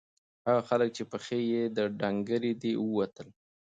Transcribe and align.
هغه 0.47 0.61
هلک 0.69 0.89
چې 0.97 1.03
پښې 1.11 1.39
یې 1.51 1.61
ډنگرې 1.99 2.51
دي 2.61 2.73
ووت. 2.83 3.15